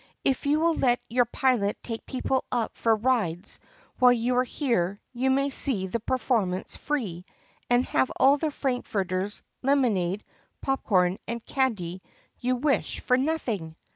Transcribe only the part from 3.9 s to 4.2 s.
while